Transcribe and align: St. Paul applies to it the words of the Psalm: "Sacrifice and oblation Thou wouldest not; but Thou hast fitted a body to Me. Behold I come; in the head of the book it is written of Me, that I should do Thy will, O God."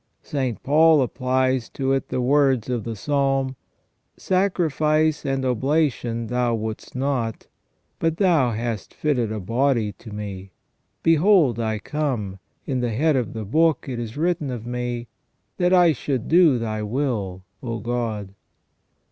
St. 0.23 0.63
Paul 0.63 1.03
applies 1.03 1.69
to 1.69 1.93
it 1.93 2.09
the 2.09 2.21
words 2.21 2.69
of 2.71 2.85
the 2.85 2.95
Psalm: 2.95 3.55
"Sacrifice 4.17 5.23
and 5.27 5.45
oblation 5.45 6.25
Thou 6.25 6.55
wouldest 6.55 6.95
not; 6.95 7.45
but 7.99 8.17
Thou 8.17 8.49
hast 8.49 8.95
fitted 8.95 9.31
a 9.31 9.39
body 9.39 9.91
to 9.91 10.09
Me. 10.11 10.53
Behold 11.03 11.59
I 11.59 11.77
come; 11.77 12.39
in 12.65 12.79
the 12.79 12.89
head 12.89 13.15
of 13.15 13.33
the 13.33 13.45
book 13.45 13.85
it 13.87 13.99
is 13.99 14.17
written 14.17 14.49
of 14.49 14.65
Me, 14.65 15.05
that 15.57 15.71
I 15.71 15.93
should 15.93 16.27
do 16.27 16.57
Thy 16.57 16.81
will, 16.81 17.43
O 17.61 17.77
God." 17.77 18.33